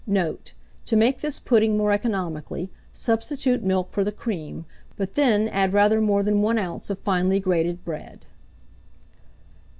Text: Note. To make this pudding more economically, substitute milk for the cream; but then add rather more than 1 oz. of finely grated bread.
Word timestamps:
Note. 0.07 0.53
To 0.87 0.95
make 0.95 1.21
this 1.21 1.39
pudding 1.39 1.77
more 1.77 1.91
economically, 1.91 2.71
substitute 2.91 3.63
milk 3.63 3.91
for 3.91 4.03
the 4.03 4.11
cream; 4.11 4.65
but 4.97 5.13
then 5.13 5.47
add 5.49 5.73
rather 5.73 6.01
more 6.01 6.23
than 6.23 6.41
1 6.41 6.57
oz. 6.57 6.89
of 6.89 6.97
finely 6.97 7.39
grated 7.39 7.85
bread. 7.85 8.25